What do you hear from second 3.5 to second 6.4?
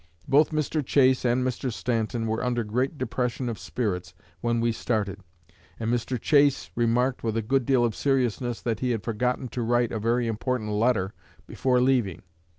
spirits when we started, and Mr.